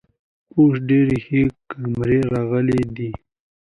[0.55, 3.09] اوس ډیرې ښې کامرۍ راغلی ده